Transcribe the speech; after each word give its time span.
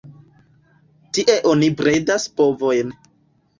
Tie 1.17 1.35
oni 1.53 1.71
bredas 1.83 2.27
bovojn. 2.41 2.99